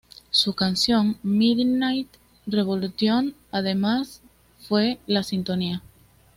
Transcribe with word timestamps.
Su 0.31 0.55
canción 0.55 1.15
"Midnight 1.21 2.07
revolution", 2.47 3.35
además, 3.51 4.23
fue 4.61 4.99
la 5.05 5.21
sintonía. 5.21 5.83